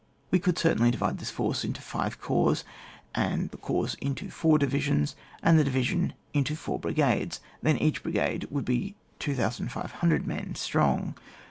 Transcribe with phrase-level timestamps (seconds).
[0.31, 2.63] We oouldcertainlydivide this force into five corps,
[3.13, 8.65] the corps into four divisions, and the division into four brigades, then each brigade would
[8.65, 11.13] be 2,500 men strong.